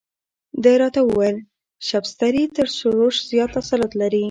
[0.63, 1.37] ده راته وویل
[1.87, 4.19] شبستري تر سروش زیات تسلط لري.